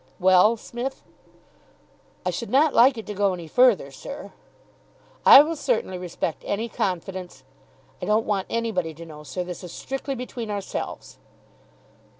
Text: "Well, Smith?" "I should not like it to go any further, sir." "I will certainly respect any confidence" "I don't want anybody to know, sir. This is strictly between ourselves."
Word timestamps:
"Well, 0.19 0.57
Smith?" 0.57 1.03
"I 2.25 2.31
should 2.31 2.49
not 2.49 2.73
like 2.73 2.97
it 2.97 3.05
to 3.05 3.13
go 3.13 3.35
any 3.35 3.47
further, 3.47 3.91
sir." 3.91 4.31
"I 5.27 5.43
will 5.43 5.55
certainly 5.55 5.99
respect 5.99 6.41
any 6.43 6.67
confidence" 6.69 7.43
"I 8.01 8.07
don't 8.07 8.25
want 8.25 8.47
anybody 8.49 8.95
to 8.95 9.05
know, 9.05 9.21
sir. 9.21 9.43
This 9.43 9.63
is 9.63 9.71
strictly 9.71 10.15
between 10.15 10.49
ourselves." 10.49 11.19